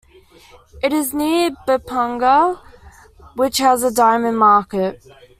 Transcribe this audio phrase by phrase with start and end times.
[0.81, 2.59] It is near Bapunagar,
[3.35, 5.03] which has a diamond market.